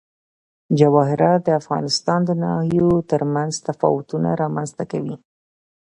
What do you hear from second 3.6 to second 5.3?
تفاوتونه رامنځ ته کوي.